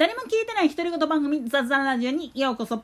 [0.00, 2.82] 誰も聞いてない独り言番組雑談ラジオにようこそ。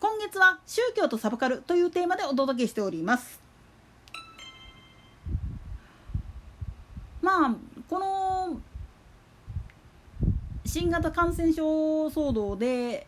[0.00, 3.40] 今月は宗教とサブカルというテーマでお届けしております。
[7.22, 7.56] まあ
[7.88, 8.60] この
[10.66, 13.06] 新型感染症騒動で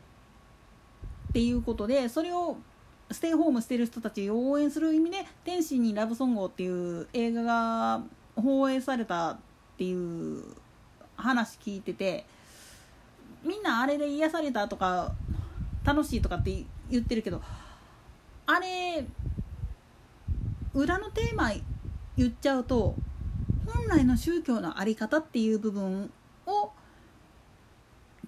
[1.29, 2.57] っていうことでそれを
[3.11, 8.03] ステイホームしてる人たちを応援する意味で「天使にラブソングを」っていう映画が
[8.37, 9.39] 放映されたっ
[9.77, 10.57] ていう
[11.15, 12.25] 話聞いてて
[13.45, 15.13] みんなあれで癒されたとか
[15.85, 17.41] 楽しいとかって言ってるけど
[18.47, 19.05] あれ
[20.75, 21.51] 裏のテーマ
[22.17, 22.95] 言っちゃうと
[23.67, 26.11] 本来の宗教の在り方っていう部分
[26.47, 26.71] を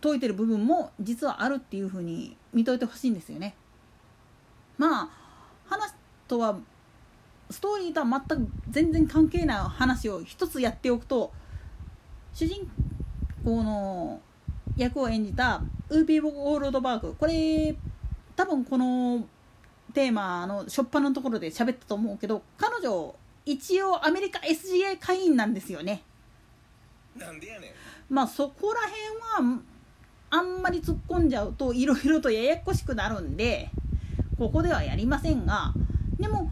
[0.02, 3.54] 説いてる部分も実はあるっていうふうに見といてほしいんですよね。
[4.76, 5.08] まあ
[5.66, 5.94] 話
[6.28, 6.58] とは
[7.50, 11.32] ストーリーとは全く全然関係ない話を一つやっておくと
[12.32, 12.68] 主人
[13.44, 14.20] 公の
[14.76, 17.74] 役を演じたウーピー・ボールドバーグこれ
[18.36, 19.26] 多分この
[19.92, 23.14] テーマの初っ端のところで喋ったと思うけど彼女
[23.46, 26.02] 一応アメリカ SGA 会員なんですよね。
[27.16, 27.70] なんでやねん。
[28.08, 29.62] まあそこら辺は
[30.30, 33.70] あんまり突っ込んじゃうといろいろとややこしくなるんで
[34.36, 35.72] ここではやりませんが
[36.18, 36.50] でも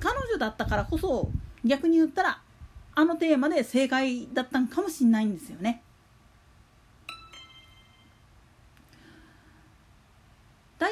[0.00, 1.30] 彼女だったからこそ
[1.64, 2.40] 逆に言ったら
[2.94, 5.82] あのテーマで正解だったんかもしれないんですよね。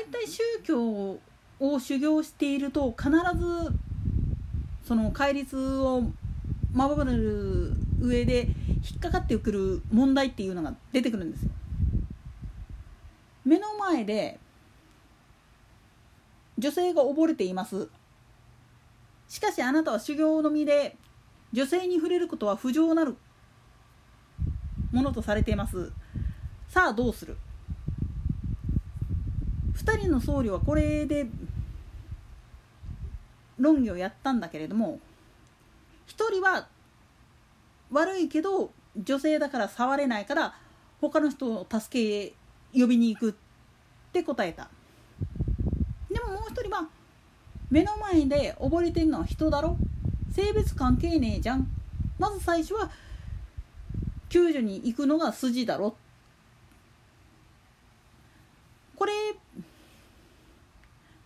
[0.05, 1.19] 大体宗教
[1.61, 3.73] を修行していると必ず
[4.87, 6.03] その戒律を
[6.75, 11.51] 守る上で引っかかってくる問題っていうのが出てくるんですよ。
[13.47, 14.39] 目の前で
[16.59, 17.89] 女性が溺れています。
[19.27, 20.97] しかしあなたは修行の身で
[21.53, 23.17] 女性に触れることは不浄なる
[24.93, 25.91] ものとされています。
[26.69, 27.39] さあどうする？
[29.77, 31.27] 2人の僧侶はこれで
[33.59, 34.99] 論議をやったんだけれども
[36.09, 36.67] 1人は
[37.91, 40.55] 悪いけど女性だから触れないから
[41.01, 42.35] 他の人を助け
[42.79, 43.35] 呼びに行くっ
[44.13, 44.69] て答えた。
[46.11, 46.89] でももう一人は
[47.71, 49.77] 目の前で溺れてるのは人だろ？
[50.33, 51.69] 性別関係ねえじゃん。
[52.19, 52.91] まず最初は
[54.29, 55.97] 救助に行くのが筋だろ
[58.97, 59.13] これ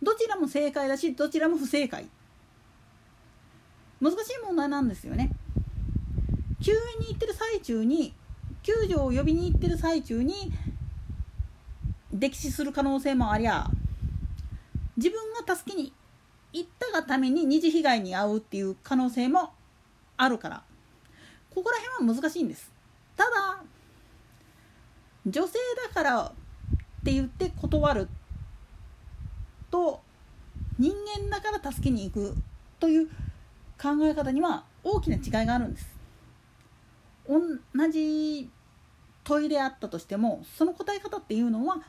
[0.09, 2.09] どちらも正解だしどちらも不正解。
[4.01, 5.31] 難しい問題なんですよね。
[6.63, 8.15] 救援に行ってる最中に
[8.63, 10.51] 救助を呼びに行ってる最中に
[12.17, 13.69] 溺死する可能性もありゃ
[14.97, 15.93] 自分が助けに
[16.55, 19.53] 行ったがために二次被害に遭うっていう可能性も
[20.17, 20.63] あるから。
[21.55, 22.73] ここら辺は難しいんです。
[23.15, 23.63] ただ
[25.27, 26.33] 女性だからっ
[27.05, 28.09] て言って断る
[29.71, 30.01] と
[30.79, 32.35] 人間だから助けに行く
[32.81, 33.09] という
[33.81, 35.99] 考え方には大きな違いがあるんです。
[37.29, 38.49] 同じ
[39.25, 41.83] 問いであったとしてもその答え方っていうのは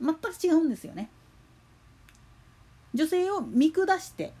[0.00, 1.10] 全く違うんですよね。
[2.92, 4.32] 女性を見下して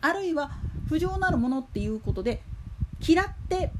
[0.00, 0.50] あるいは
[0.88, 2.42] 不浄なるものっていうことで
[3.06, 3.70] 嫌って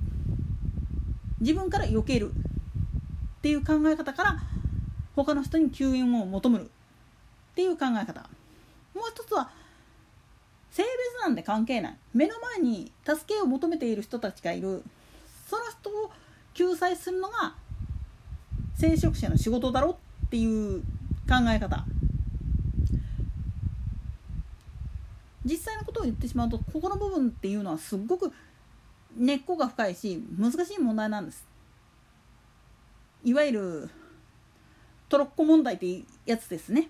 [1.41, 4.37] 自分から避けるっていう考え方から
[5.17, 6.71] 他の人に救援を求める
[7.53, 8.21] っていう考え方。
[8.95, 9.51] もう一つは
[10.71, 11.97] 性別なんで関係ない。
[12.15, 14.83] 目の前に助けを求めている人たちがいる。
[15.47, 16.11] その人を
[16.55, 17.55] 救済するのが
[18.75, 20.81] 聖職者の仕事だろっていう
[21.29, 21.85] 考え方。
[25.45, 28.33] 実際のことを言ってしまうとここの部分っていうのはすっごく
[29.17, 31.47] 根っこが深いし難しい問題なんです。
[33.25, 33.91] いわゆる
[35.09, 36.89] トロッコ問題ってやつですね。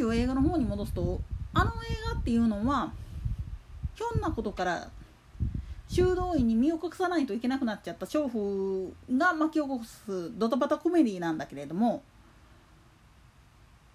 [0.00, 1.20] 話を映画の方に戻すと
[1.52, 1.74] あの映
[2.12, 2.92] 画っていうのは
[3.94, 4.88] ひょんなことから
[5.88, 12.02] 修道院に身を隠さないといけなくなっちゃった娼婦が巻き起こすドタバタコメディなんだけれども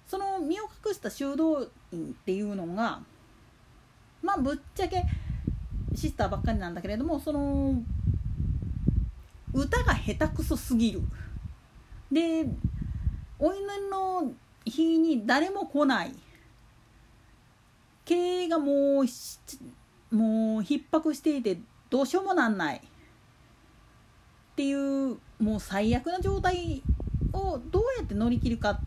[0.07, 3.00] その身を隠した修道院っていうのが
[4.22, 5.04] まあぶっちゃけ
[5.96, 7.81] シスターばっかりなんだけれどもその
[9.54, 11.02] 歌が下手くそすぎる。
[12.12, 12.46] で
[13.40, 14.34] お祈りの
[14.66, 16.16] 日に誰も来ない。
[18.04, 19.06] 経営がもうもう
[20.62, 21.60] 逼迫していて
[21.90, 22.78] どうしようもなんない。
[22.78, 22.82] っ
[24.56, 26.82] ていうもう最悪な状態
[27.34, 28.80] をどうやって乗り切るか。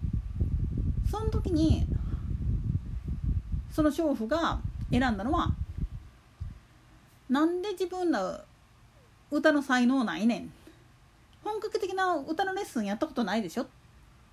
[1.11, 1.87] その時に
[3.71, 4.61] その娼婦が
[4.91, 5.55] 選んだのは
[7.29, 8.45] なんで自分ら
[9.31, 10.53] 歌の才能ないねん。
[11.45, 13.65] 本格的な歌のレッスンやったことないでしょ。
[13.65, 13.67] っ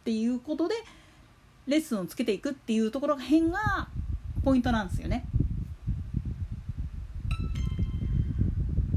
[0.04, 0.76] ていうことで
[1.68, 3.88] レッスンをつけていくっていうところが辺が
[4.44, 5.26] ポイントなんですよね。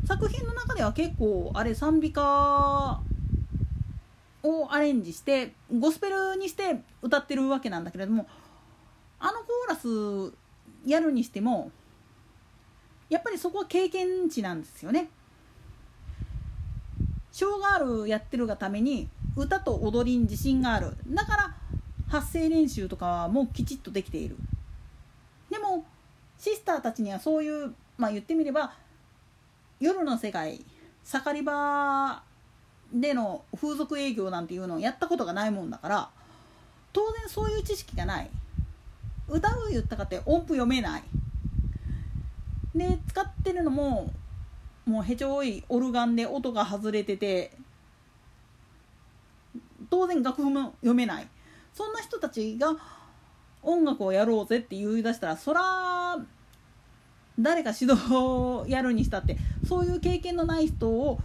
[0.06, 3.00] 作品の中では結構あれ賛美歌
[4.42, 8.26] をアレンジしてゴスペルにして歌ってるわけなんだけれども
[9.18, 10.34] あのコーラス
[10.86, 11.70] やるにしても
[13.10, 15.08] やっぱりそこは経験値なんですよね。
[17.32, 21.56] ショーガールやってるがために歌と踊りに自信があるだから
[22.08, 24.36] 発声練習とかもきちっとできている。
[25.50, 25.84] でも
[26.38, 28.72] シスターたちにはそういうまあ言ってみれば
[29.80, 30.64] 夜の世界
[31.04, 32.22] 盛り場
[32.92, 36.10] での風俗営業なんていうのをやったことがないもんだから
[36.92, 38.30] 当然そういう知識がない。
[39.28, 41.02] 歌う言ったかって音符読めない。
[42.74, 44.12] で使ってるのも
[44.86, 47.52] もうへちょいオルガンで音が外れてて
[49.90, 51.28] 当然楽譜も読めない。
[51.78, 52.76] そんな人たちが
[53.62, 56.18] 音楽をやろうぜって言い出したらそら
[57.38, 61.20] 誰か指導をやるにしたってそういう経験のない人を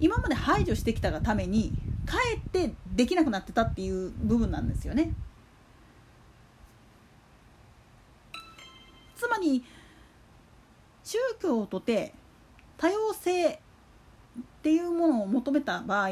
[0.00, 1.72] 今まで排除してきたがために
[2.06, 5.14] かえってできなくなってたっていう部分なんですよね。
[9.14, 9.64] つまり
[11.04, 12.14] 宗教とて
[12.78, 13.58] 多様性っ
[14.60, 16.08] ていうものを求めた場合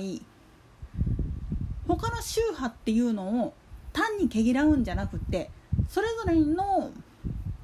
[1.88, 3.54] 他の宗派っていうのを
[3.92, 5.50] 単に毛嫌うんじゃなくて
[5.88, 6.90] それぞれの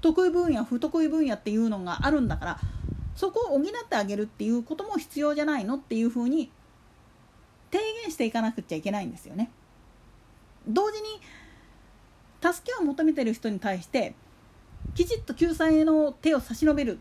[0.00, 2.60] 得意分野不得意分野っていうのがあるんだから
[3.16, 6.50] そこを補ってあげるっていうことも必要じゃないのっていうふうに
[7.72, 9.50] 提言していかなくちゃいけないんですよね。
[10.66, 11.20] 同時に
[12.40, 14.14] 助けを求めてる人に対して
[14.94, 16.98] きちっと救済の手を差し伸べる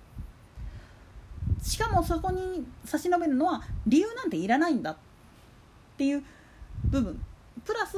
[1.62, 4.98] しかもそこに差し伸べるのは理由なんていらないんだっ
[5.98, 6.24] ていう
[6.86, 7.22] 部分
[7.66, 7.98] プラス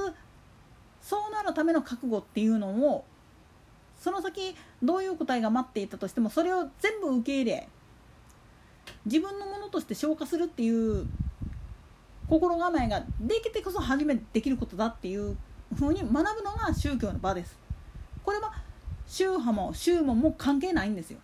[1.09, 3.03] そうなるための覚悟っていうのを
[3.99, 7.67] その先どういう答えが待っていたとしてもそれを全部受け入れ
[9.07, 11.07] 自分のものとして消化するっていう
[12.29, 15.35] 心構えができてこそ初めてできることだっていう
[15.75, 17.57] ふうに学ぶのが宗教の場です。
[18.23, 18.53] これは
[19.07, 21.17] 宗派も宗門も関係ないんですよ。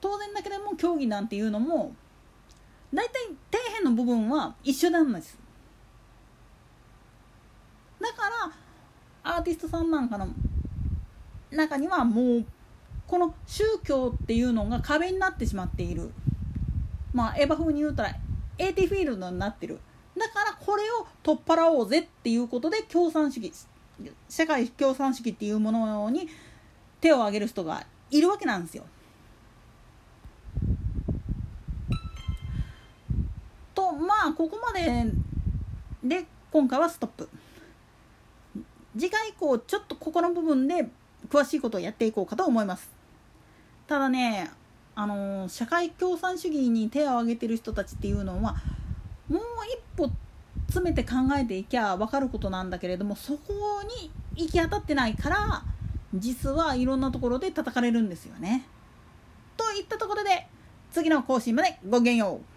[0.00, 1.94] 当然だけども競技なんていうのも
[2.92, 3.12] 大体
[3.52, 5.38] 底辺の部分は一緒なんです
[8.04, 8.28] だか
[9.24, 10.28] らアーティストさんなんかの
[11.50, 12.44] 中にはもう
[13.06, 16.10] この宗教っていうのが壁になってしまっている。
[17.14, 18.14] まあエヴァ風に言うたら
[18.58, 19.80] AT フィールドになってる。
[20.18, 23.52] だからこれを取っ払おうぜっていうことで共産主義
[24.28, 26.28] 社会共産主義っていうものに
[27.00, 28.84] 手を挙げる人がいるわけなんですよ。
[33.74, 35.06] とまあここまで
[36.02, 37.28] で今回はストップ。
[38.96, 40.88] 次回以降ちょっとここの部分で
[41.28, 42.90] 詳しいことをやっていこうかと思います
[43.86, 44.50] ただね
[44.94, 48.56] あの社会共産主義に手を挙げてる人たちっていうのは
[49.28, 50.10] もう一歩
[50.68, 55.64] 詰めて考えていきゃ分かることなんだけれどもそこに行き当たってないから
[56.14, 58.66] 実はいろんなところで叩かれるんですよね。
[59.56, 60.46] といったところで
[60.92, 62.53] 次の更新までごきげんよう。